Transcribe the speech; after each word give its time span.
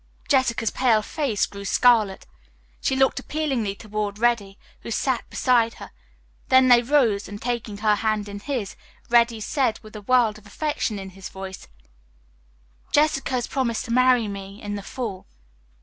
Jessica's 0.27 0.71
pale 0.71 1.03
face 1.03 1.45
grew 1.45 1.63
scarlet. 1.63 2.25
She 2.81 2.95
looked 2.95 3.19
appealingly 3.19 3.75
toward 3.75 4.17
Reddy, 4.17 4.57
who 4.79 4.89
sat 4.89 5.29
beside 5.29 5.75
her, 5.75 5.91
then 6.49 6.69
they 6.69 6.81
rose 6.81 7.27
and, 7.27 7.39
taking 7.39 7.77
her 7.77 7.93
hand 7.93 8.27
in 8.27 8.39
his, 8.39 8.75
Reddy 9.11 9.39
said 9.39 9.79
with 9.83 9.95
a 9.95 10.01
world 10.01 10.39
of 10.39 10.47
affection 10.47 10.97
in 10.97 11.11
his 11.11 11.29
voice, 11.29 11.67
"Jessica 12.91 13.33
has 13.35 13.45
promised 13.45 13.85
to 13.85 13.91
marry 13.91 14.27
me 14.27 14.59
in 14.59 14.73
the 14.73 14.81
fall." 14.81 15.27